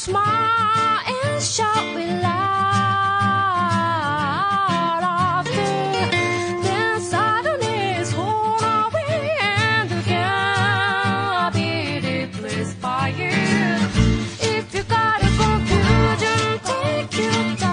[0.00, 0.24] smile
[1.04, 2.32] and shout with laughter.
[6.62, 13.28] Then sadness hold away and can't be replaced by you.
[14.40, 17.68] If you got a confusion, take your time.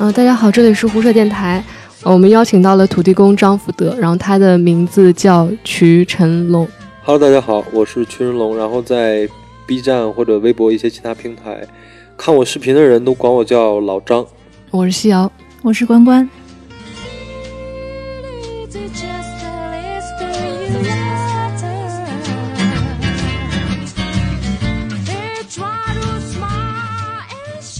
[0.00, 1.64] 嗯、大家好，这里是胡扯电台。
[2.02, 6.68] 呃我们邀请到了土地公张福德，然后他的名字叫瞿成龙。
[7.02, 9.26] Hello，大家好，我是瞿成龙，然后在
[9.68, 11.68] B 站或者微博一些其他平台
[12.16, 14.26] 看我视频的人都管我叫老张。
[14.70, 15.30] 我是西瑶。
[15.60, 16.26] 我是关关。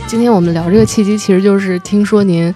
[0.06, 2.54] 今天我们聊这个契机，其实就是听说您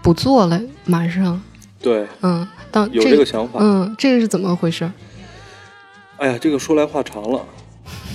[0.00, 1.42] 不做了，马上，
[1.82, 3.58] 对，嗯，当有这这个想法。
[3.60, 4.88] 嗯，这个是怎么回事？
[6.18, 7.44] 哎呀，这个说来话长了，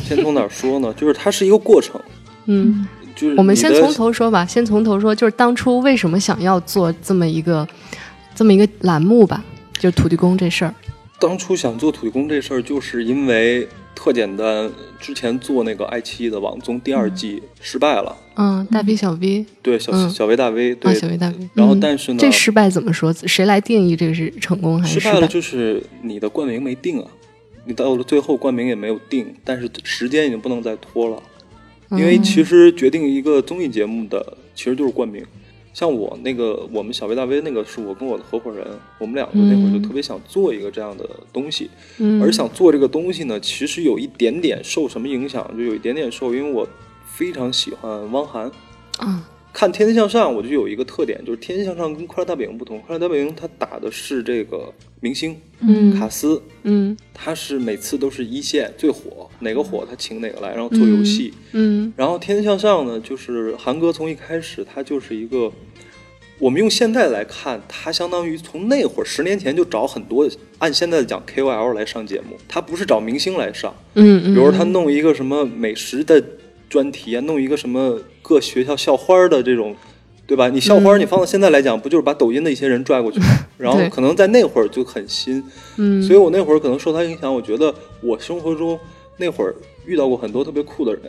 [0.08, 0.94] 先从哪儿说呢？
[0.98, 2.00] 就是它是一个过程，
[2.46, 7.68] 嗯，就是我们先从头说吧，先从头说，就是当初为什么想要做这么一个
[8.36, 9.44] 这么一个栏目吧，
[9.80, 10.74] 就是土地公这事儿。
[11.20, 14.70] 当初想做土地公这事儿，就是因为特简单，
[15.00, 21.50] 之前做那个爱奇艺的网综第二季失败了，嗯，大 V 小 V，对小、嗯小 V 大 V，对，啊，小 V 大 V。
[21.54, 23.14] 然后嗯但是呢，这失败怎么说？
[23.14, 25.12] 谁来定义这个是成功还是失败？
[25.12, 27.08] 失败了，就是你的冠名没定啊，
[27.66, 31.22] 你到了最后冠名也没有定，但是时间已经不能再拖了，
[31.92, 35.26] 因为嗯其实决定一个综艺节目的其实就是冠名。
[35.74, 38.64] 像我那个，我们小薇大薇那个是我跟我的合伙人，
[39.00, 39.82] 我们两个那会儿就嗯。
[39.82, 46.68] 特别想做一个这样的东西，嗯，而想做这个东西呢，其实有一点点受什么影响，就有一点点受，因为我
[47.08, 48.52] 非常喜欢汪涵，
[49.00, 55.96] 啊，看《天天向上》，我就有一个特点，就是《天天向上》跟《快乐大本营》不同，《快乐大本营》它打的是这个明星嗯。
[55.96, 56.98] 卡斯，嗯。
[57.14, 61.32] 他是每次都是一线最火，哪个火他请哪个来，然后做游戏。
[61.52, 61.94] 嗯。
[61.96, 65.52] 然后《天天向上》呢，就是韩哥从一开始他就是一个，
[66.40, 70.28] 我们用现在来看，他相当于从那会儿十年前就找很多
[70.58, 76.22] 按现在的讲 KOL 来上节目，他不是找明星来上，嗯嗯，比如他弄一个什么美食的
[76.74, 79.76] 专题啊，弄一个什么各学校校花的这种，
[80.26, 80.50] 对吧？
[80.50, 83.26] 你校花你放到现在来讲，不就是把抖音的一些人拽过去吗？
[83.60, 85.44] 然后可能在那会儿就很新，
[85.78, 88.80] 嗯，所以我那会儿可能受他影响，我觉得我生活中
[89.18, 89.54] 那会儿
[89.86, 91.04] 遇到过很多特别酷的人，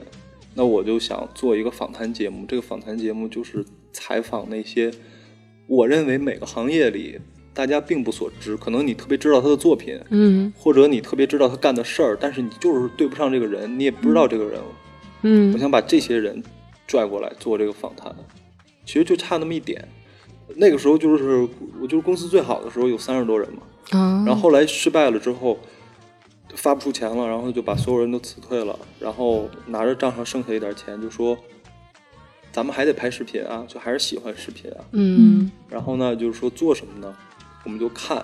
[0.53, 2.45] 那我就想做一个访谈节目。
[2.47, 4.91] 这个访谈节目就是采访那些
[5.67, 7.19] 我认为每个行业里
[7.55, 14.61] 大家并不所知，可能你特别知道他的作品，嗯或者你特别知道他干的事儿，但是你就是对不上这个人，你也不知道这个人。
[14.61, 14.84] 我
[15.25, 16.41] 嗯我想把这些人
[16.87, 18.15] 拽过来做这个访谈，
[18.87, 19.89] 其实就差那么一点。
[20.57, 21.49] 那个时候就是
[21.81, 23.63] 我就是公司最好的时候有三十多人嘛，
[23.99, 25.59] 啊，然后后来失败了之后，
[26.55, 31.37] 发不出钱了，然后就把所有人都辞退了，然后拿着账上剩下一点钱，就说
[32.53, 34.85] 咱们还得拍视频啊，就还是喜欢视频啊。
[34.93, 37.17] 嗯然后呢，就是说做什么呢？
[37.65, 38.23] 我们就看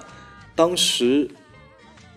[0.54, 1.28] 当时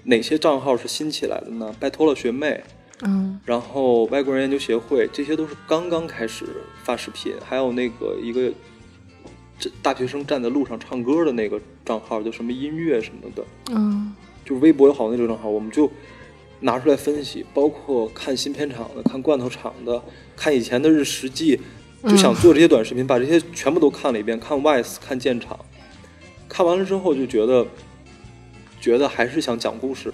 [0.03, 1.73] 哪些账号是新起来的呢？
[1.79, 2.61] 拜托了学妹，
[3.01, 6.45] 嗯然后外国人研究协会，这些都是刚刚开始
[6.83, 8.51] 发视频，还有那个一个
[9.59, 13.43] 这大学生站在路上唱歌的那个账号，叫什么音乐什么的。
[13.71, 14.13] 嗯
[14.45, 15.89] 就微博有好多那种账号，我们就
[16.59, 20.01] 拿出来分析，包括看新片场的、看罐头厂的、
[20.35, 21.59] 看以前的日食记，
[22.03, 25.57] 就想做这些短视频，把这些全部都看了一遍，看 Vice、看建厂，
[26.47, 27.65] 看完了之后就觉得，
[28.79, 30.13] 觉得还是想讲故事。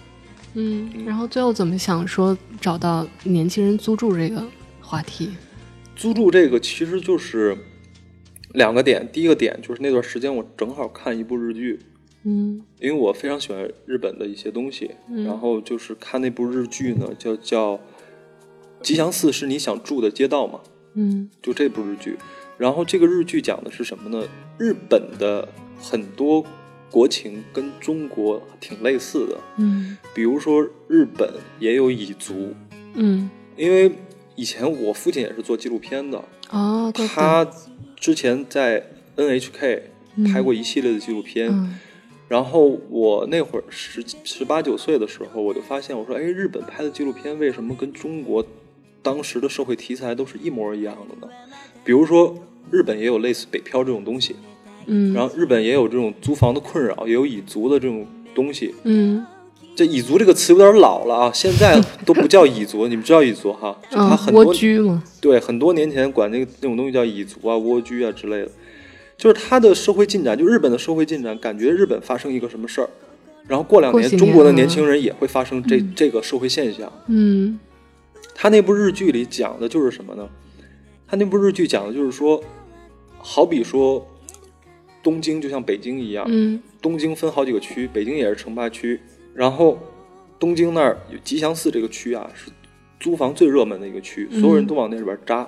[0.54, 4.44] 嗯，然后最后怎么想说找到年轻人租住这个
[4.82, 5.30] 话题？
[5.96, 7.58] 租住这个其实就是
[8.54, 11.80] 两个点，第一个点就是那段时间我正好看一部日剧，
[12.24, 17.74] 嗯因为我非常喜欢日本的一些东西，嗯然后就是看那部日剧呢，叫叫
[18.82, 20.62] 《吉祥寺是你想住的街道》嘛，
[20.96, 22.18] 嗯就这部日剧。
[22.58, 24.28] 然后这个日剧讲的是什么呢？
[24.58, 25.48] 日本的
[25.80, 26.46] 很多
[26.92, 29.98] 国情跟中国挺类似的，嗯。
[30.14, 32.54] 比如说日本也有蚁族，
[32.94, 33.92] 嗯，因为
[34.36, 37.48] 以前我父亲也是做纪录片的，哦，对他
[37.96, 38.84] 之前在
[39.16, 39.82] NHK
[40.32, 41.78] 拍过一系列的纪录片，嗯。
[42.28, 48.46] 然后我那会儿十十八九岁的时候，我就发现，我说，哎，日本拍的纪录片为什么跟中国
[49.02, 51.34] 当时的社会题材都是一模一样的呢？
[51.84, 52.36] 比如说，
[52.70, 54.36] 日本也有类似北漂这种东西，
[54.90, 58.06] 嗯，然后日本也有这种租房的困扰，也有蚁族的这种
[58.36, 58.76] 东西。
[58.84, 59.26] 嗯
[59.76, 63.74] 这蚁族这个词有点老了啊，现在都不叫蚁族，你们知道蚁族哈？
[63.90, 68.50] 就它很多居嘛，对，很多年前管那个那种东西叫蚁族啊、蜗居啊之类的，
[69.16, 72.90] 就是它的社会进展，就日本的社会进展，感觉日本发生一个什么事儿，
[73.48, 77.58] 然后过两年中国的年轻人也会发生这、这个社会现象，嗯
[78.36, 80.28] 他那部日剧里讲的就是什么呢？
[81.08, 82.44] 他那部日剧讲的就是说，
[83.18, 84.06] 好比说
[85.02, 86.62] 东京就像北京一样，嗯。
[86.82, 89.00] 东京分好几个区，北京也是城八区，
[89.34, 89.78] 然后
[90.40, 92.50] 东京那儿有吉祥寺这个区啊，是
[93.00, 95.46] 租房最热门的一个区，所有人都往那里边扎，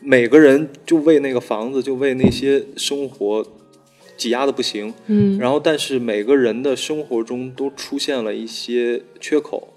[0.00, 3.46] 每个人就为那个房子，就为那些生活
[4.16, 4.92] 挤压的不行。
[5.06, 5.38] 嗯。
[5.38, 9.68] 然后，但是每个人的生活中都出现了一些缺口。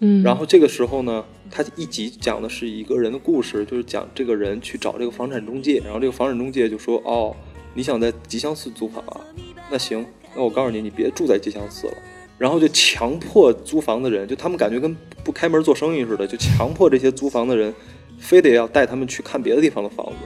[0.00, 7.34] 嗯，然后这个时候呢，他一集讲的是一个人的故事，就是讲这个人去找这个房产中介，然后这个房产中介就说：“哦，
[7.74, 9.20] 你想在吉祥寺租房啊？
[9.70, 11.94] 那行，那我告诉你，你别住在吉祥寺了。”
[12.36, 17.72] 然后就强迫租房的人，就他们感觉跟不开门做生意似的，就强迫这些租房的人，
[18.18, 20.16] 非得要带他们去看别的地方的房子。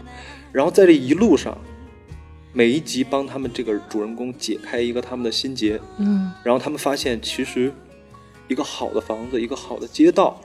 [0.51, 1.57] 然后在这一路上，
[2.55, 7.71] 每一集帮他们这个主人公解开一个他们的心结，嗯然后他们发现，其实
[8.49, 10.41] 一个好的房子，一个好的街道，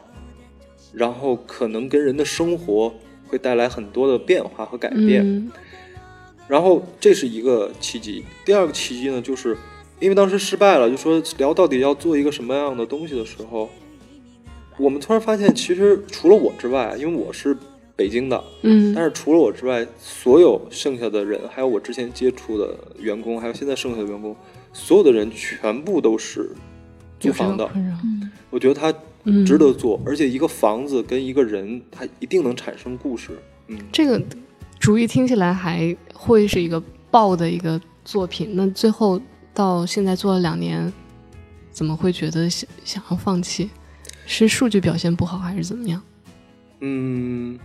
[0.92, 2.94] 然后可能跟人的生活
[3.26, 5.24] 会带来很多的变化和改变。
[5.26, 5.52] 嗯
[6.54, 8.24] 然后这是一个契机。
[8.46, 9.58] 第二个契机呢，就是
[10.00, 13.68] 因为当时失败了，就说聊到底要做一个什么样的东西的时候，
[14.78, 17.58] 我们突然发现，其实除了我之外，因为我是
[17.96, 24.36] 北京的，嗯但是除了我之外，所有剩下的人，还有我之前接触的员工，还有现在剩下的员工，
[24.72, 26.52] 所有的人全部都是
[27.20, 27.68] 租房的。
[28.52, 33.32] 我觉得它嗯值得做，而且一个房子跟一个人，他一定能产生故事。
[33.70, 34.22] 嗯，这个
[34.84, 39.18] 主意听起来还会是一个爆的一个作品，那最后
[39.54, 40.92] 到现在做了两年，
[41.72, 43.70] 怎么会觉得想想要放弃？
[44.26, 46.04] 是数据表现不好，还是怎么样？
[46.82, 47.58] 嗯，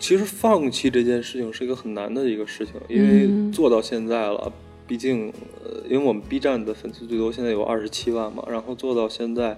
[0.00, 4.52] 其实放弃这件事情是一个很难的一个事情，因为嗯做到现在了，
[4.84, 5.32] 毕竟，
[5.62, 9.56] 呃，因为我们 B 站的粉丝最多现在有二十七万嘛，然后做到现在，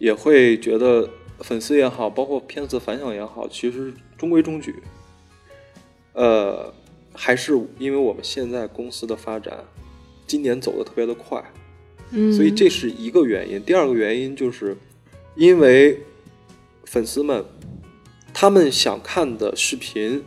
[0.00, 4.74] 也会觉得粉丝也好，包括片子反响也好，其实中规中矩。
[6.14, 6.72] 呃，
[7.12, 9.64] 还是因为我们现在公司的发展，
[10.26, 11.42] 今年走的特别的快，
[12.10, 13.62] 嗯，所以这是一个原因。
[13.62, 14.76] 第二个原因就是，
[15.34, 16.00] 因为
[16.84, 17.44] 粉丝们
[18.34, 20.22] 他们想看的视频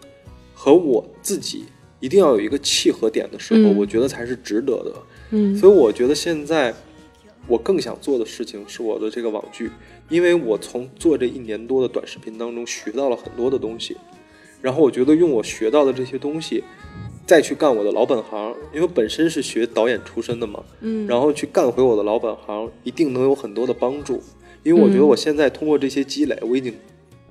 [0.54, 1.66] 和我自己
[2.00, 4.94] 一定要有一个契合点的时候，嗯我觉得才是值得的。
[5.32, 6.74] 嗯所以我觉得现在
[7.48, 9.70] 我更想做的事情是我的这个网剧，
[10.10, 13.96] 因为我从做这一年多的短视频当中学到了很多的东西，
[14.66, 16.64] 然后我觉得用我学到的这些东西。
[17.28, 24.22] 再去干我的老本行，因为本身是学导演出身的嘛，嗯，然后去干回我的老本行，一定能有很多的帮助。
[24.62, 26.72] 因为我觉得嗯我现在通过这些积累，我已经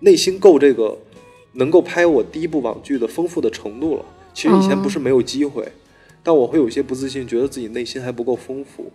[0.00, 0.98] 内心够这个
[1.52, 4.04] 能够拍我第一部网剧的丰富的程度了。
[4.32, 5.64] 其实以前不是没有机会，
[6.24, 8.90] 但我会有一些不自信，觉得自己内心还不够丰富。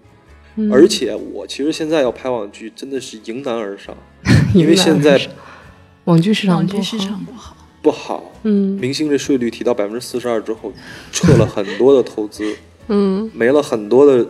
[0.58, 3.96] 嗯而且我其实现在要拍网剧，真的是迎难而上，
[4.54, 5.18] 因为现在
[6.04, 8.32] 网剧市场不网剧市场不好，不好。
[8.44, 10.72] 嗯明星这税率提到百分之四十二之后，
[11.12, 12.56] 撤了很多的投资。
[12.88, 14.28] 嗯没了很多的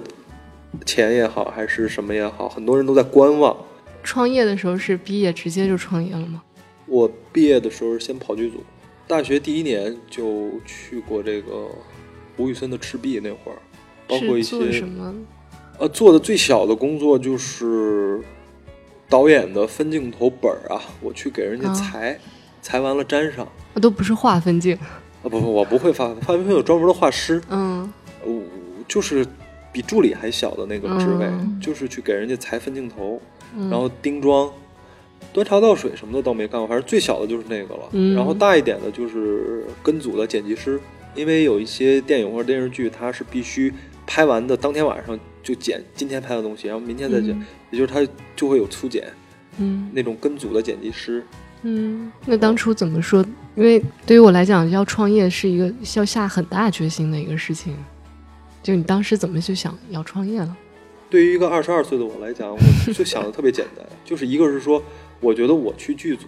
[0.85, 3.55] 钱也好，还是什么也好，很多人都在观望。
[4.03, 6.41] 创业的时候是毕业直接就创业了吗？
[6.85, 8.63] 我毕业的时候先跑剧组，
[9.07, 11.67] 大学第一年就去过这个
[12.37, 13.57] 吴宇森的《赤壁》那会儿，
[14.07, 15.13] 包括一些什么？
[15.77, 18.19] 呃做的最小的工作就是
[19.07, 21.73] 导演的分镜头本儿啊，我去给人家啊
[22.61, 23.47] 裁，完了粘上。
[23.73, 24.75] 我，都不是画分镜。
[24.75, 27.91] 啊不不，我不会画，画分镜有专门的画师，嗯
[28.23, 28.41] 我
[28.87, 29.25] 就是
[29.71, 33.21] 比助理还小的那个职位，嗯就是去给人家裁分镜头，
[33.55, 34.49] 嗯，然后盯妆、
[35.33, 37.89] 端茶倒水什么的倒没干过，反正最小的就是那个了。
[37.91, 40.79] 嗯然后大一点的就是跟组的剪辑师，
[41.13, 43.73] 因为有一些电影或者电视剧，它是必须
[44.07, 49.03] 拍完的当天晚上就剪今天拍的东西，然后明天再剪，嗯也就是它就会有粗剪
[49.57, 51.23] 嗯那种跟组的剪辑师。
[51.63, 53.25] 嗯，那当初怎么说？
[53.55, 57.75] 因为对于我来讲，要创业是一个要下很大决心的一个事情。
[58.63, 60.57] 就你当时怎么就想要创业了？
[61.09, 64.81] 对于一个二十二岁的我来讲，我就想的特别简单， 就是一个是说，
[65.19, 66.27] 我觉得我去剧组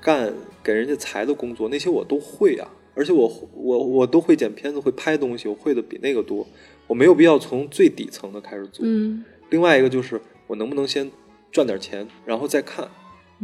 [0.00, 6.46] 干给人家裁的工作，那些我都会啊，而且我我我都会剪片子，会拍东西，我会的比那个多，
[6.86, 8.84] 我没有必要从最底层的开始做。
[8.86, 11.10] 嗯另外一个就是我能不能先
[11.50, 12.88] 赚点钱，然后再看。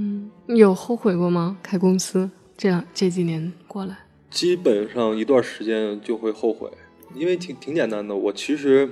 [0.00, 1.58] 嗯，你有后悔过吗？
[1.60, 3.98] 开公司这样这几年过来，
[4.30, 6.70] 基本上一段时间就会后悔，
[7.16, 8.14] 因为挺挺简单的。
[8.14, 8.88] 我其实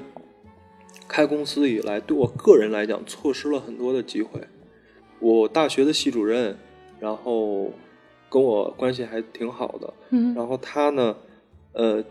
[1.07, 4.41] 开公司以来，对我个人来讲，错失了很多的机会。
[5.21, 6.59] 我大学的系主任，
[6.99, 7.73] 然后
[8.29, 11.17] 跟我关系还挺好的，嗯然后他呢，
[11.73, 12.05] 呃，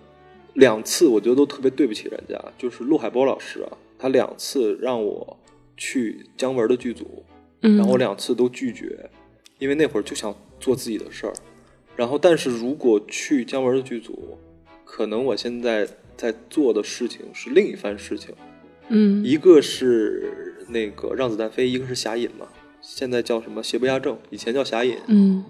[0.54, 5.38] 两次我觉得都特别对不起人家，就是陆海波老师啊，他两次让我
[5.76, 7.26] 去姜文的剧组，
[7.66, 9.10] 嗯，然后我两次都拒绝，
[9.60, 11.34] 因为那会儿就想做自己的事儿。
[11.96, 14.38] 然后，但是如果去姜文的剧组，
[14.84, 18.36] 可能我现在在做的事情是另一番事情。
[18.90, 22.48] 嗯一个是那个让子弹飞，一个是侠隐嘛，
[22.82, 24.98] 现在叫什么邪不压正，以前叫侠隐。
[25.08, 25.44] 嗯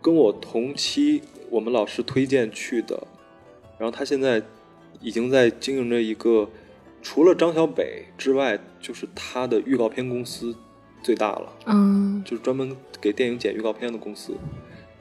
[0.00, 3.06] 跟我同期我们老师推荐去的，
[3.78, 4.42] 然后他现在
[5.00, 6.48] 已经在经营着一个
[7.02, 10.54] 除了张小北之外，就是他的预告片公司
[11.02, 14.34] 最大了，嗯就是专门给电影剪预告片的公司。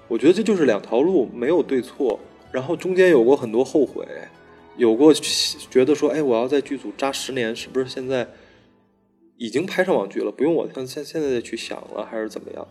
[0.08, 2.20] 我觉得这就是两条路，没有对错。
[2.52, 4.08] 然后中间有过很多后悔，
[4.78, 8.26] 有过觉得说，哎，我要在剧组扎十年，是不是现在
[9.36, 12.66] 已经拍上网剧了，不用我像现现在再去想了，还是怎么样？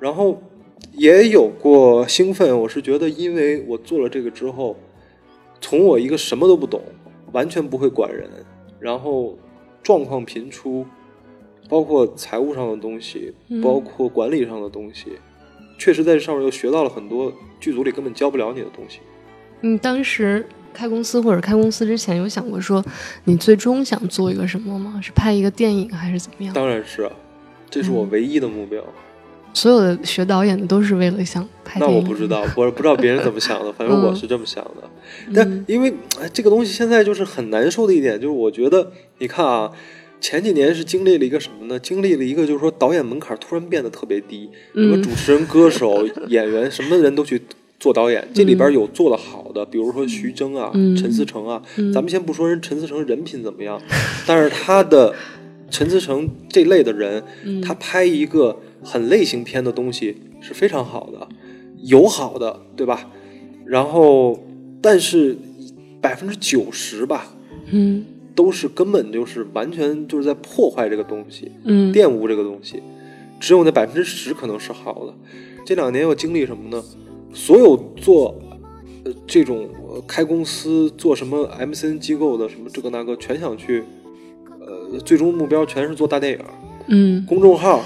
[0.00, 0.42] 然后
[0.90, 4.76] 也有过兴奋，我是觉得，因为我做了这个之后，
[5.60, 6.82] 从我一个什么都不懂，
[7.30, 8.28] 完全不会管人，
[8.80, 9.38] 然后
[9.84, 10.84] 状况频出，
[11.72, 15.06] 包括财务上的东西，包括管理上的东西，
[15.78, 18.98] 确实在这上面又学到了很多剧组里根本教不了你的东西。
[19.62, 22.84] 你当时开公司或者开公司之前有想过说
[23.24, 25.00] 你最终想做一个什么吗？
[25.02, 26.52] 是拍一个电影还是怎么样？
[26.52, 27.12] 当然是啊，
[27.70, 28.84] 这是我唯一的目标。
[29.54, 32.04] 所有的学导演的都是为了想拍那电影。
[32.04, 34.82] 我不知道，我不知道别人怎么想的， 反正我是这么想的。
[35.26, 39.70] 嗯但因为哎，这个东西现在就是很难受的一点，就是我觉得，你看啊，
[40.22, 41.76] 前几年是经历了一个什么呢？
[41.80, 47.42] 经历了一个就是说导演门槛突然变得特别低，什么嗯主持人、歌手、 演员，什么人都去
[47.80, 48.26] 做导演。
[48.32, 51.60] 这里边有做的好的，比如说徐峥啊、嗯陈思诚啊。
[51.92, 53.82] 咱们先不说人陈思诚人品怎么样，
[54.24, 55.12] 但是他的
[55.68, 61.28] 陈思诚这类的人，嗯他拍一个很类型片的东西是非常好的，
[61.82, 63.10] 有好的，对吧？
[63.66, 64.40] 然后，
[64.80, 65.36] 但是
[66.00, 67.34] 百分之九十吧，
[67.70, 72.82] 嗯都是根本就是完全就是在破坏这个东西，嗯玷污这个东西。
[73.40, 75.12] 只有那百分之十可能是好的。
[75.66, 76.82] 这两年我经历什么呢？
[77.34, 78.34] 所有做
[79.04, 83.82] 呃这种呃开公司做什么 MCN 机构的什么这个那个，全想去，
[84.60, 86.38] 呃，最终目标全是做大电影。
[86.86, 87.82] 嗯公众号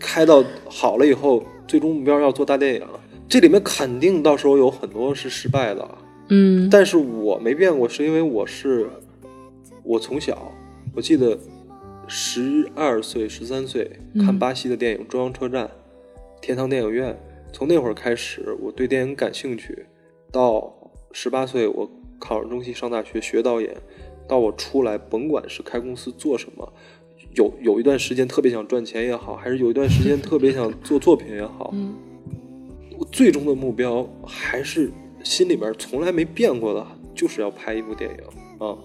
[0.00, 2.82] 开到好了以后，最终目标要做大电影，
[3.28, 5.88] 这里面肯定到时候有很多是失败的。
[6.30, 8.86] 嗯但是我没变过，是因为我是
[9.88, 10.52] 我从小，
[10.94, 11.38] 我记得
[12.06, 15.64] 十二岁、十三岁看巴西的电影《中央车站》
[16.42, 17.18] 天堂电影院，
[17.54, 19.86] 从那会儿开始，我对电影感兴趣，
[20.30, 23.74] 到十八岁我考上中戏上大学学导演，
[24.28, 26.70] 到我出来，甭管是开公司做什么。
[27.32, 31.94] 有有一段时间特别想赚钱也好，还是有一段时间特别想做作品也好，嗯
[32.98, 34.90] 我最终的目标还是
[35.24, 38.76] 心里边从来没变过的，就是要拍一部电影啊。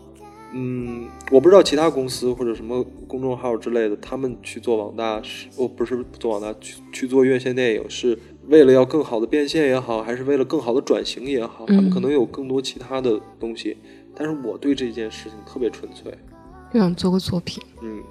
[0.56, 8.18] 嗯，我不知道其他公司或者什么公众号之类的，他们去做网大是，哦，不是做网大，去去做院线电影，是
[8.48, 13.76] 为了要更好的变现也好，还是为了更好的转型也好，他们可能有更多其他的东西。
[14.16, 16.16] 但是我对这件事情特别纯粹，
[16.72, 17.64] 就想做个作品。
[17.82, 18.04] 嗯，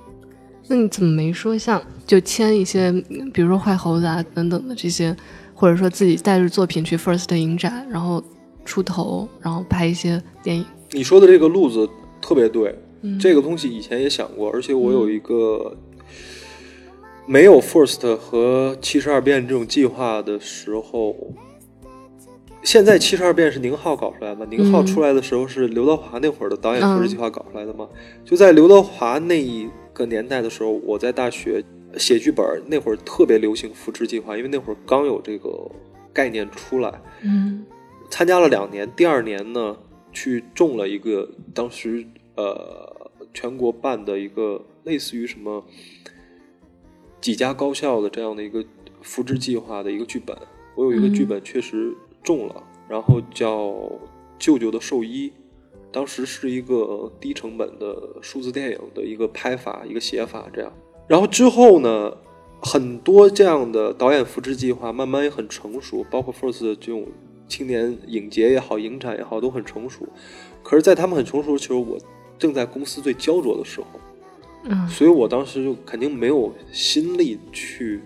[0.67, 5.17] 那你怎么没说像就签一些，嗯比如说坏猴子啊等等的这些，
[5.55, 8.21] 或者说自己带着作品去 First 影展，然后
[8.65, 10.67] 出头，然后拍一些电影？
[10.91, 11.89] 你说的这个路子
[12.23, 13.19] 特别对，嗯。
[13.19, 15.77] 这个东西以前也想过，而且我有一个
[17.27, 21.15] 没有 First 和七十二变这种计划的时候，
[22.63, 27.89] 现在七十二变是宁浩搞出来的，宁浩嗯出来的时候是刘德华那会儿的导演扶持嗯计划搞出来的嘛。
[28.25, 31.63] 就在刘德华那一个年代的时候，我在大学
[31.99, 35.51] 写剧本，那会儿特别流行扶持计划，因为那会儿刚有这个
[36.13, 37.03] 概念出来。
[37.23, 37.65] 嗯。
[38.11, 39.75] 参加了两年，第二年呢，
[40.13, 45.65] 去中了一个当时呃全国办的一个类似于什么
[47.21, 48.65] 几家高校的这样的一个
[49.01, 50.37] 扶植计划的一个剧本。
[50.75, 53.67] 我有一个剧本确实中了，然后叫
[54.39, 55.29] 《舅舅的兽医》，
[55.93, 60.73] 当时是一个低成本的数字电影的一个拍法、一个写法这样。
[61.07, 62.17] 然后之后呢，
[62.63, 67.07] 很多这样的导演扶持计划慢慢也很成熟，包括 First 的这种
[67.53, 70.09] 青年影节也好、影展也好，都很成熟。
[70.63, 71.99] 可是，在他们很成熟的时候，我
[72.39, 74.01] 正在公司最焦灼的时候，
[74.65, 78.01] 嗯所以我当时就肯定没有心力去，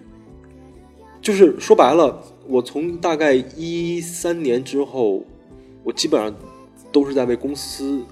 [1.23, 5.23] 就是说白了，我从大概一三年之后，
[5.85, 6.35] 我基本上
[6.91, 8.03] 都是在为公司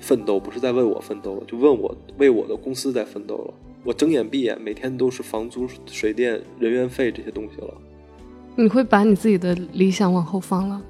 [0.00, 3.54] 奋斗，不是在为我奋斗了，就问我为我的公司在奋斗了。
[3.84, 7.74] 我睁眼闭眼，每天都是房租、水电、人员费这些东西了。
[8.56, 10.80] 你会把你自己的理想往后放了？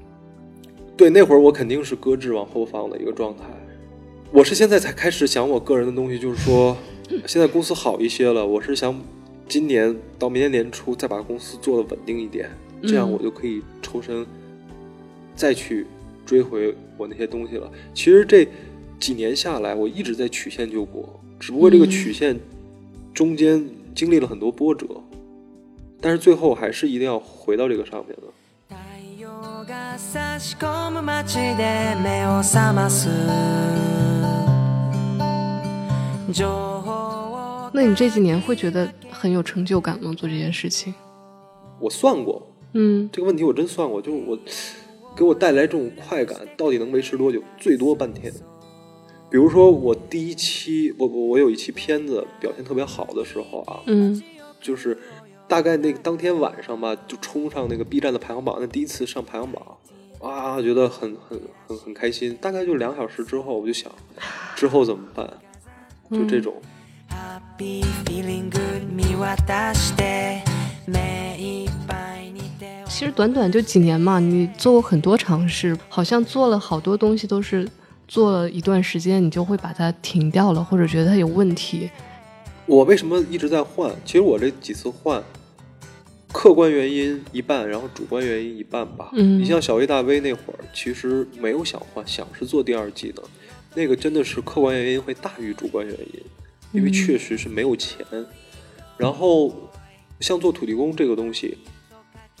[0.95, 3.43] 对，那会儿我肯定是搁置往后放的一个状态。
[4.31, 6.77] 我是现在才开始想我个人的东西，就是说，
[7.25, 8.95] 现在公司好一些了，我是想
[9.47, 12.49] 今年到明年年初再把公司做的稳定一点，
[12.83, 14.25] 这样嗯我就可以抽身
[15.35, 15.85] 再去
[16.25, 17.71] 追回我那些东西了。
[17.93, 18.47] 其实这
[18.99, 22.39] 几年下来，我一直在曲线救国，只不过这个嗯曲线
[23.13, 24.87] 中间经历了很多波折，
[26.04, 28.22] 但是最后还是一定要回到这个上面的。
[28.68, 28.76] 太
[29.18, 29.28] 陽
[29.66, 33.08] が差し込む街で目を覚ます
[36.32, 40.14] 情報を那你这几年会觉得很有成就感吗？
[40.16, 40.94] 做这件事情？
[41.78, 44.38] 我算过嗯这个问题，我真算过，就是我
[45.16, 47.42] 给我带来这种快感到底能维持多久？
[47.58, 48.32] 最多半天。
[49.30, 54.20] 比如说我第一期，我我我有一期片子表现特别好的时候啊，嗯
[54.60, 54.98] 就是
[55.48, 59.62] 大概那个当天晚上吧，就冲上那个 B 站的排行榜，那第一次上排行榜，
[60.20, 62.36] 啊，觉得很很很很开心。
[62.40, 63.90] 大概就两小时之后，我就想，
[64.54, 65.28] 之后怎么办？
[66.10, 66.54] 就这种。
[67.10, 70.42] Happy feeling good 見渡して
[70.86, 70.96] 目
[71.36, 77.68] いっぱいに手を其实短短就几年嘛，你做过很多尝试，好像做了好多东西都是
[78.06, 81.90] 做了一段时间，你就会把它停掉了，或者觉得它有问题。
[82.67, 83.95] 我为什么一直在换？
[84.03, 85.23] 其实我这几次换，
[86.33, 89.11] 客观原因一半，然后主观原因一半吧。
[89.13, 93.21] 嗯你像小 A 大 V 那会儿，其实没有想换，想是做第二季的，
[93.75, 96.21] 那个真的是客观原因会大于主观原因，
[96.71, 98.03] 因为嗯确实是没有钱。
[98.97, 99.53] 然后
[100.19, 101.57] 像做土地公这个东西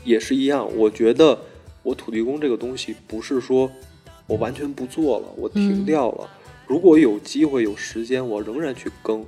[0.03, 1.39] 也是一样，我觉得
[1.83, 3.71] 我土地公这个东西不是说
[4.25, 6.27] 我完全不做了，我停嗯掉了。
[6.65, 9.23] 如果有机会有时间，我仍然去更。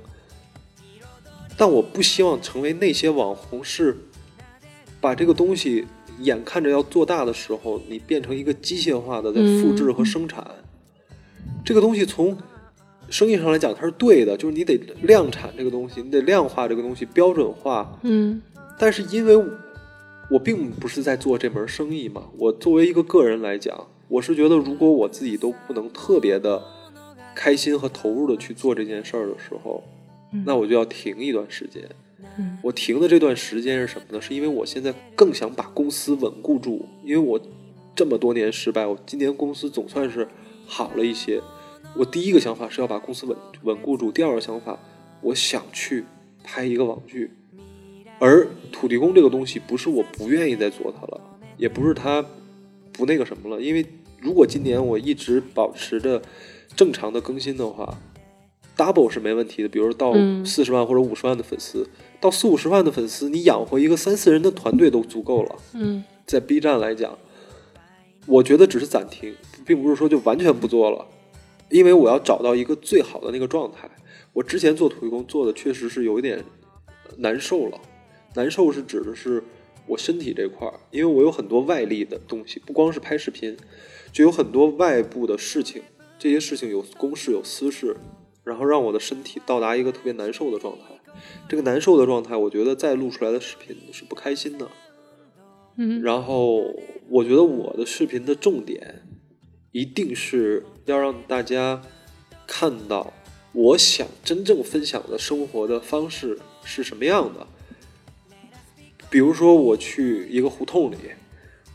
[1.58, 3.98] 但我不希望成为那些网红，是
[5.00, 5.84] 把这个东西
[6.20, 10.46] 眼看着要做大的时候，你变成一个机械化的在复制和生产。
[11.64, 12.38] 这个东西从
[13.10, 17.98] 生意上来讲，它是对的，就是你得量产这个东西，你得量化这个东西，标准化。
[18.02, 18.40] 嗯
[18.78, 19.36] 但是因为
[20.30, 26.62] 我并不是在做这门生意嘛，我作为一个个人来讲，我是觉得如果我自己都不能特别的
[27.34, 29.82] 开心和投入的去做这件事儿的时候，
[30.44, 31.82] 那我就要停一段时间。
[32.36, 34.20] 嗯我停的这段时间是什么呢？
[34.20, 37.40] 是因为我现在更想把公司稳固住，因为我
[37.94, 40.28] 这么多年失败，我今年公司总算是
[40.66, 41.40] 好了一些。
[41.96, 44.78] 我第一个想法是要把公司稳稳固住，第二个想法，
[45.20, 46.04] 我想去
[46.44, 47.30] 拍一个网剧。
[48.20, 51.20] 而土地公这个东西，不是我不愿意再做它了，
[51.56, 52.24] 也不是它
[52.92, 53.86] 不那个什么了，因为
[54.20, 56.20] 如果今年我一直保持着
[56.76, 57.96] 正常的更新的话
[58.78, 59.68] ，double 是没问题的。
[59.68, 61.86] 比如到嗯四十万或者五十万的粉丝，
[62.18, 65.56] 到四五十万的粉丝，你养活一个三四人的团队都足够了。
[65.74, 67.18] 嗯在 B 站来讲，
[68.26, 69.34] 我觉得只是暂停，
[69.66, 71.06] 并不是说就完全不做了，
[71.68, 73.90] 因为我要找到一个最好的那个状态。
[74.34, 76.44] 我之前做土地公做的确实是有一点
[77.16, 77.80] 难受了，
[78.34, 79.42] 难受是指的是
[79.86, 83.56] 我身体这块儿，因为我有很多外力的东西，不光是拍视频，
[84.12, 85.82] 就有很多外部的事情，
[86.18, 87.96] 这些事情有公事有私事，
[88.48, 90.84] 然后让我的身体到达一个特别难受的状态。
[91.48, 94.68] 这个难受的状态，我觉得再录出来的视频是不开心的。
[95.76, 96.74] 嗯然后
[97.08, 99.02] 我觉得我的视频的重点
[99.70, 101.80] 一定是要让大家
[102.46, 103.12] 看到
[103.52, 107.46] 我想真正分享的生活的方式是什么样的。
[109.10, 110.96] 比如说我去一个胡同里，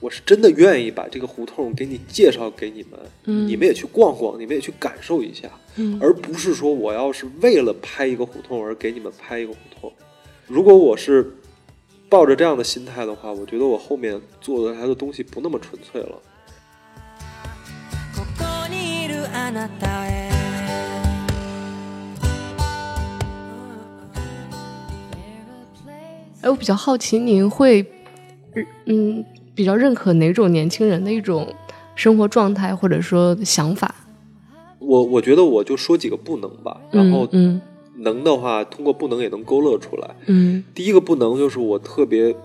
[0.02, 5.50] 我是真的愿意把这个胡同给你介绍给你们，嗯你们也去逛逛，你们也去感受一下。
[5.76, 9.92] 嗯而不是说我要是为了拍一个胡同而给你们拍一个胡同。
[10.46, 11.34] 如果我是
[12.08, 16.22] 抱着这样的心态的话，我觉得我后面做出来的东西不那么纯粹了。
[18.14, 20.28] ここにいるあなたへ
[26.40, 27.84] 哎，我比较好奇，您会
[28.86, 29.24] 嗯
[29.55, 31.53] 比较认可哪种年轻人的一种
[31.95, 33.93] 生活状态或者说想法？
[34.79, 37.61] 我我觉得我就说几个不能吧，然后嗯
[37.97, 40.15] 能的话，通过不能也能勾勒出来。
[40.25, 42.35] 嗯第一个不能就是我特别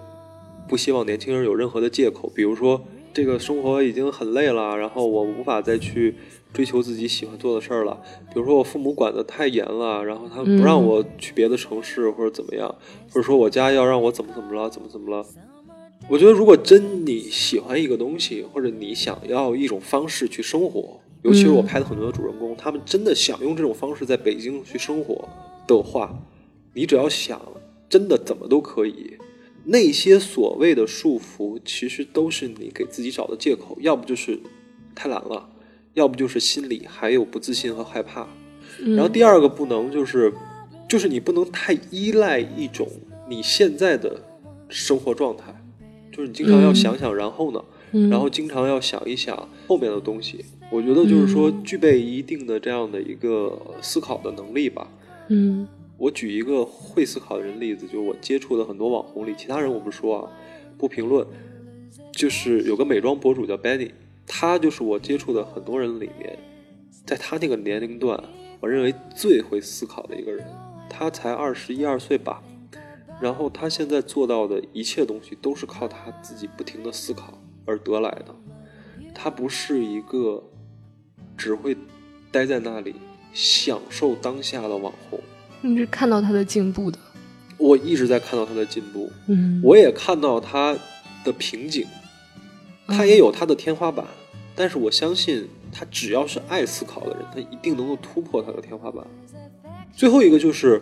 [0.68, 2.81] 不希望年轻人有任何的借口，比如说
[3.12, 6.14] 这个生活已经很累了，然后我无法再去
[6.53, 7.99] 追求自己喜欢做的事儿了。
[8.33, 12.73] 比如说我父母管得太严了，然后他们不让我去别的城市或者怎么样，
[13.11, 15.25] 或者说我家要让我怎么怎么了，怎么怎么了。
[16.09, 25.29] 我觉得如果真你喜欢一个东西，或者你想要一种方式去生活，尤其是我拍的很多的主人公，他们真的想用这种方式在北京去生活
[25.66, 26.18] 的话，
[26.73, 27.40] 你只要想，
[27.90, 29.18] 真的怎么都可以。
[29.64, 34.40] 那些所谓的束缚，其实都是你给自己找的借口，要不就是
[34.94, 35.47] 太懒了，
[35.92, 38.27] 要不就是心里还有不自信和害怕。
[38.81, 40.33] 嗯然后第二个不能就是，
[40.88, 42.88] 就是你不能太依赖一种
[43.29, 44.23] 你现在的
[44.71, 45.55] 生活状态，
[46.19, 50.45] 就是你经常要想想，然后呢，嗯，然后经常要想一想后面的东西。
[50.69, 54.91] 我觉得就是说，嗯具备一定的这样的一个思考的能力吧。
[55.29, 60.33] 嗯我举一个会思考的人例子，就是我接触的很多网红里，其他人我不说啊，
[60.77, 61.25] 不评论。
[62.11, 63.93] 就是有个美妆博主叫 Benny，
[64.27, 66.37] 他就是我接触的很多人里面，
[67.07, 68.21] 在他那个年龄段，
[68.59, 70.45] 我认为最会思考的一个人。
[70.91, 72.43] 他才二十一二岁吧，
[73.21, 78.35] 然后他现在做到的一切东西都是靠他自己不停的思考而得来的。
[79.15, 80.43] 他不是一个
[81.37, 81.77] 只会
[82.31, 82.95] 待在那里
[83.33, 85.19] 享受当下的网红。
[85.61, 86.99] 你是看到他的进步的，
[87.57, 90.77] 我一直在看到他的进步，嗯，我也看到他
[91.25, 91.85] 的瓶颈，
[92.87, 94.07] 他也有他的天花板，
[94.55, 99.05] 但是我相信他只要是爱思考的人，他一定能够突破他的天花板。
[99.93, 100.81] 最后一个就是，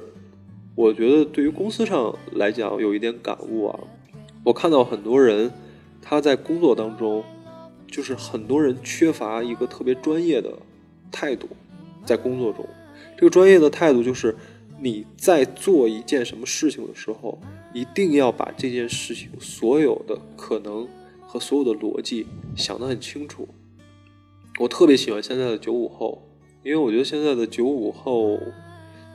[0.77, 3.81] 我觉得对于公司上来讲有一点感悟啊，
[4.45, 5.51] 我看到很多人
[6.03, 7.25] 他在工作当中，
[7.91, 10.53] 就是很多人缺乏一个特别专业的
[11.11, 11.49] 态度，
[12.05, 12.65] 在工作中，
[13.17, 14.37] 这个专业的态度就是
[14.79, 17.41] 你在做一件什么事情的时候，
[17.73, 20.87] 一定要把这件事情所有的可能
[21.27, 23.49] 和所有的逻辑想得很清楚。
[24.61, 26.23] 我特别喜欢现在的九五后，
[26.63, 28.39] 因为我觉得现在的九五后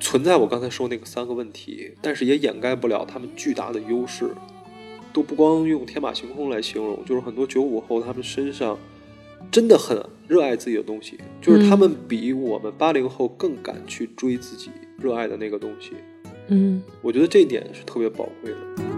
[0.02, 4.32] 存在我刚才说那个三个问题，但是也掩盖不了他们巨大的优势。
[5.14, 8.80] 都不光用天马行空来形容，就是很多九五后他们身上
[9.52, 15.92] 真的很热爱自己的东西，就是他们比我们八零后更敢去追自己热爱的那个东西。
[16.48, 18.91] 嗯我觉得这一点是特别宝贵的。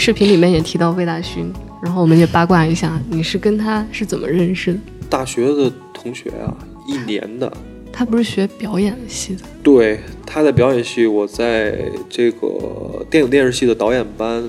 [0.00, 4.80] 视频里面也提到魏大勋，然后我们也八卦一下，你是跟他是怎么认识的？
[5.10, 6.56] 大学的同学啊，
[6.88, 7.52] 一年的，
[7.92, 14.48] 他不是学表演系的，对，他在表演系，我在这个电影电视系的导演班。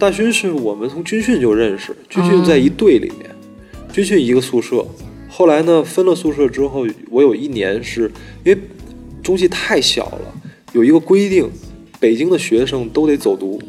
[0.00, 3.30] 大勋是我们从军训就认识，军训在一队里面，
[3.92, 4.84] 军训一个宿舍。
[5.28, 8.10] 后来呢，分了宿舍之后，我有一年是
[8.44, 8.60] 因为
[9.22, 10.34] 中戏太小了，
[10.72, 11.48] 有一个规定，
[12.00, 13.62] 北京的学生都得走读，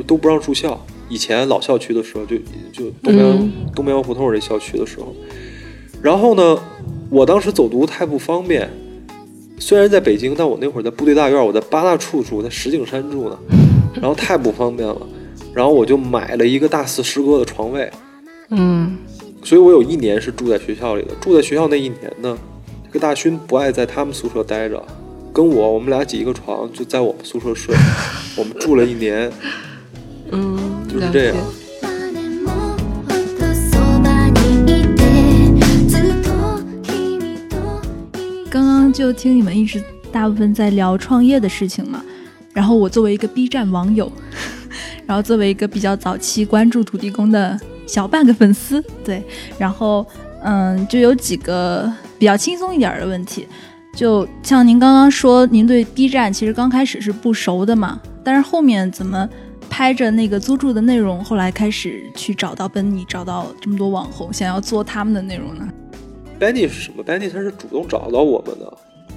[0.00, 0.80] 就都不让住校。
[1.10, 2.36] 以前老校区的时候，就
[2.72, 5.14] 就东边、嗯东边胡同这校区的时候，
[6.00, 6.58] 然后呢，
[7.10, 8.70] 我当时走读太不方便，
[9.58, 13.38] 虽然在北京，但我那会儿在部队大院，我在八大处住，在石景山住呢，
[14.00, 15.06] 然后太不方便了，
[15.52, 17.90] 然后我就买了一个大四师哥的床位，
[18.50, 18.96] 嗯
[19.42, 21.14] 所以我有一年是住在学校里的。
[21.20, 22.38] 住在学校那一年呢，
[22.86, 24.80] 这个大勋不爱在他们宿舍待着，
[25.32, 27.74] 跟我我们俩挤一个床，就在我们宿舍睡，
[28.38, 29.32] 我们住了一年，
[30.31, 31.33] 嗯，了就是这样解。
[31.81, 31.87] 誰
[32.43, 34.99] もほどそばにいて
[35.87, 36.27] ずっと
[36.83, 37.53] 君と
[38.49, 42.01] 刚刚就听你们一直大部分在聊创业的事情嘛，
[42.53, 44.11] 然后我作为一个 B 站网友，
[45.05, 49.21] 然后作为一个比较早期关注土地公的小半个粉丝，对，
[49.57, 50.05] 然后
[50.41, 53.45] 嗯，就有几个比较轻松一点儿的问题，
[53.93, 59.27] 就像您刚刚说，您对 B 站其实刚开始是不熟的嘛，但是后面怎么
[59.70, 65.66] 拍着那个租住的内容，后来开始去找到奔尼，找到这么多网红，想要做他们的内容呢
[66.38, 68.76] ？Benny 是什么？Benny 他是主动找到我们的，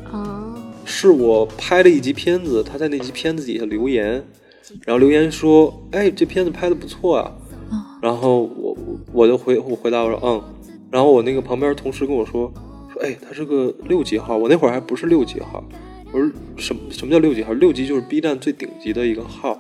[0.10, 4.24] 啊，是我拍了一集片子，他在那集片子底下留言，
[4.86, 7.32] 然后留言说：“哎，这片子拍的不错啊。”
[8.02, 10.44] 然后我我我就回我回答我说：“嗯。”
[10.92, 12.52] 然后我那个旁边同事跟我说
[12.94, 15.64] ：“说哎，他是个六级号，我那会儿还不是六级号。”
[16.14, 17.52] 我说：“什么什么叫六级号？
[17.54, 19.60] 六级就是 B 站最顶级的一个号，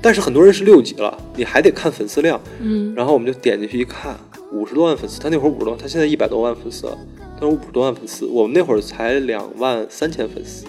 [0.00, 2.94] 但是很多人是六级了，你还得看粉丝量。”嗯。
[2.94, 4.16] 然后我们就点进去一看，
[4.52, 6.98] 五十多万粉丝，他那会儿五十多万，他现在一百多万粉丝了，
[7.34, 10.66] 他说五十多万粉丝，我们那会儿才两万三千粉丝，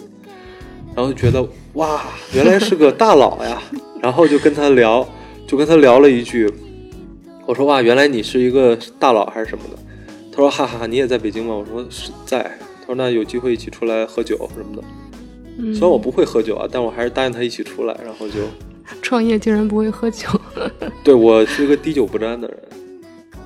[0.95, 3.61] 然后就觉得哇，原来是个大佬呀，
[4.01, 5.07] 然后就跟他聊，
[5.47, 6.51] 就跟他聊了一句，
[7.45, 9.77] 我说哇，原来你是一个大佬还是什么的，
[10.31, 11.55] 他说哈哈，你也在北京吗？
[11.55, 14.83] 我说是在，他说那有机会一起出来喝酒什么的，
[15.57, 18.35] 嗯，虽然我不会喝酒啊，但我还是答应他一起出来，然后就。
[19.13, 20.27] 创业竟然不会喝酒，
[21.05, 22.57] 对我是一个滴酒不沾的人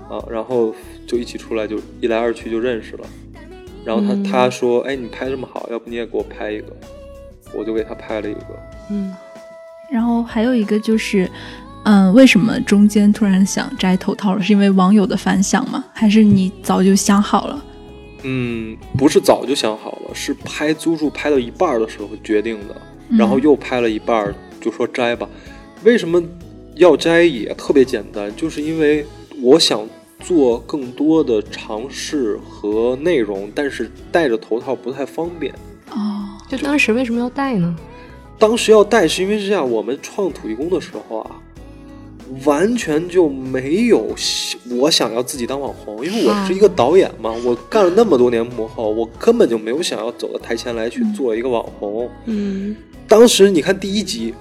[0.09, 0.73] 啊，然后
[1.05, 3.05] 就一起出来，就一来二去就认识了。
[3.83, 6.67] 然后他、嗯他说：“哎，你拍这么好，要不你也给我拍一个？”
[7.53, 8.45] 我就给他拍了一个。
[8.91, 9.13] 嗯
[9.91, 11.29] 然后还有一个就是，
[11.83, 14.41] 嗯，为什么中间突然想摘头套了？
[14.41, 15.83] 是因为网友的反响吗？
[15.91, 17.65] 还是你早就想好了？
[18.23, 22.75] 嗯，不是早就想好了，是拍租住拍到一半的时候决定的，
[23.09, 25.27] 嗯然后又拍了一半，就说摘吧。
[25.83, 26.21] 为什么
[26.75, 29.05] 要摘也特别简单，就是因为
[29.41, 29.87] 我想
[30.19, 35.53] 做更多的尝试和内容，但是戴着头套不太方便。
[35.91, 37.75] 哦，就当时为什么要戴呢？
[38.39, 41.41] 当时要戴是因为是这样，我们创土地公的时候啊，
[42.45, 44.13] 完全就没有
[44.79, 52.09] 我想要自己当网红，因为我是一个导演嘛，我干了那么多年幕后，我根本就没有想要走到台前来去做一个网红。
[52.25, 52.75] 嗯
[53.07, 54.33] 当时你看第一集，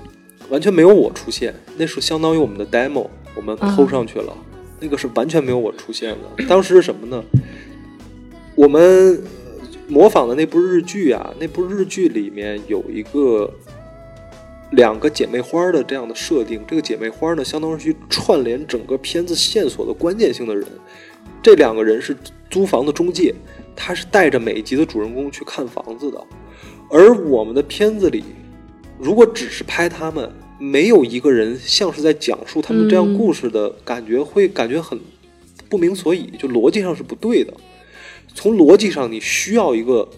[0.49, 4.37] 完全没有我出现，那是相当于我们的 demo，我们啊抠上去了，
[4.81, 6.45] 那个是完全没有我出现的。
[6.47, 7.23] 当时是什么呢？
[8.55, 9.19] 我们呃
[9.89, 13.53] 模仿的那部日剧啊，那部日剧里面有一个
[14.71, 20.67] 两个姐妹花的这样的设定，这个姐妹花呢，相当于去串联整个片子线索的关键性的人。
[21.43, 22.17] 这两个人是
[22.51, 23.35] 租房的中介，
[23.77, 26.25] 他是带着每一集的主人公去看房子的。
[26.91, 28.25] 而我们的片子里，
[28.99, 34.99] 如果只是拍他们，没有一个人像是在讲述他们这样嗯故事的感觉，会感觉很
[35.69, 37.53] 不明所以，就逻辑上是不对的。
[38.35, 40.09] 从逻辑上，你需要一个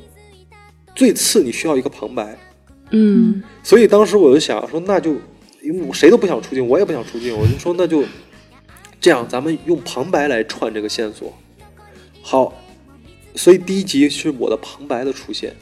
[0.95, 2.39] 最次，你需要一个旁白。
[2.91, 5.13] 嗯所以当时我就想说，那就
[5.61, 8.05] 因为我谁都不想出镜，我也不想出镜，我就说那就
[9.01, 11.33] 这样，咱们用旁白来串这个线索。
[12.23, 12.55] 好，
[13.35, 15.55] 所以第一集是我的旁白的出现。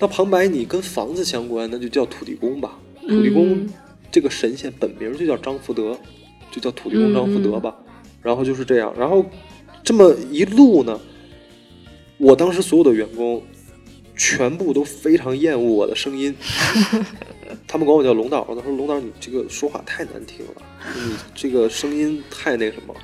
[0.00, 2.76] 那旁白你跟房子相关，那就叫土地公吧。
[3.02, 3.68] 土地公嗯
[4.10, 5.96] 这个神仙本名就叫张福德，
[6.50, 7.76] 就叫土地公张福德吧。
[8.22, 9.24] 然后就是这样，然后
[9.84, 10.98] 这么一路呢，
[12.18, 13.42] 我当时所有的员工
[14.16, 16.34] 全部都非常厌恶我的声音，
[17.68, 20.62] 他们管我叫龙导，他说龙导你这个说话太难听了，
[20.96, 22.94] 你这个声音太那什么。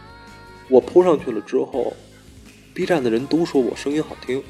[0.69, 1.97] 我扑上去了之后
[2.77, 4.43] ，B 站的人都说我声音好听，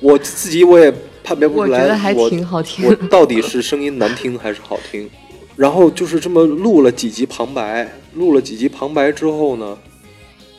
[0.00, 0.92] 我自己我也
[1.24, 5.08] 判别不出来，我觉得还我挺好听我到底是声音难听还是好听？
[5.56, 9.78] 然后就是这么录了几集旁白，录了几集旁白之后呢，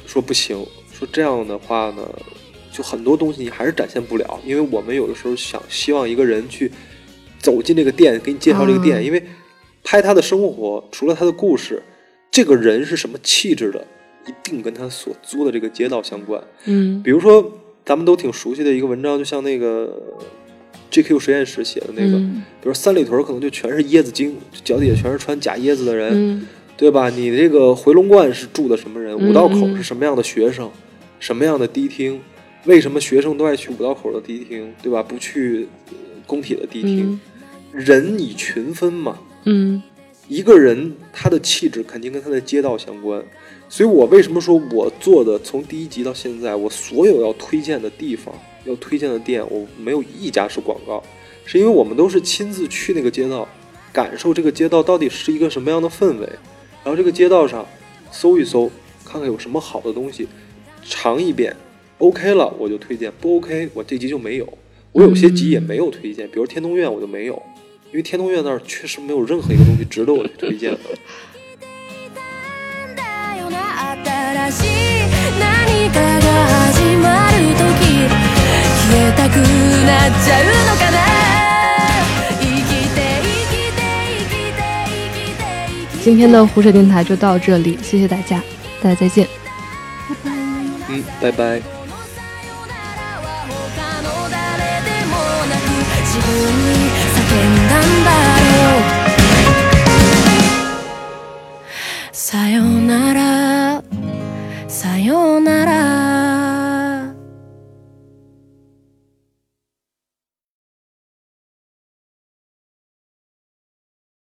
[0.07, 2.09] 说不行，说这样的话呢，
[2.71, 6.71] 就很多东西你还是展现不了，因为我们有的时候想希望一个人去
[7.37, 9.05] 走进这个店，给你介绍这个店，嗯。
[9.05, 9.23] 因为
[9.83, 11.83] 拍他的生活，除了他的故事，
[12.31, 13.85] 这个人是什么气质的，
[14.27, 16.41] 一定跟他所租的这个街道相关。
[16.65, 17.51] 嗯比如说，
[17.85, 20.01] 咱们都挺熟悉的一个文章，就像那个
[20.91, 27.09] GQ 实验室写的那个，嗯比如三里屯可能就全是椰子精，脚底下全是穿假椰子的人，嗯对吧？
[27.09, 29.15] 你这个回龙观是住的什么人？
[29.15, 30.69] 嗯五道口是什么样的学生？
[31.19, 32.19] 什么样的迪厅？
[32.65, 35.03] 为什么学生都爱去五道口的迪厅，对吧？
[35.03, 37.19] 不去呃工体的迪厅？
[37.73, 39.81] 人以群分嘛，嗯
[40.27, 43.23] 一个人他的气质肯定跟他的街道相关，
[43.75, 48.31] 所以我为什么说我做的从第一集到现在，我所有要推荐的地方、
[48.65, 51.03] 要推荐的店，我没有一家是广告，
[51.43, 53.47] 是因为我们都是亲自去那个街道，
[53.91, 56.29] 感受这个街道到底是一个什么样的氛围，
[56.83, 57.65] 然后这个街道上
[58.11, 58.69] 搜一搜，
[59.03, 60.27] 看看有什么好的东西，
[60.85, 61.55] 尝一遍
[61.97, 64.47] ，OK 了我就推荐，不 OK 我这集就没有。
[64.91, 67.41] 我有些集也没有推荐，比如天通苑我就没有，
[67.89, 70.77] 因为天通苑那儿确实没有任何一个东西值得我去推荐的。
[74.33, 74.67] な新しい
[75.39, 76.09] 何かが
[76.71, 78.09] 始まる時
[78.89, 80.97] 消えたくなっちゃうのかな？
[82.41, 83.77] 生きて生きて
[84.09, 84.57] 生きて
[84.89, 85.41] 生きて
[85.77, 88.41] 生きて今天的湖水电台就到这里，谢谢大家，
[88.81, 89.27] 大家再见。
[90.89, 91.61] 嗯，拜拜。
[102.11, 103.22] さよなら
[105.03, 105.92] ようなら。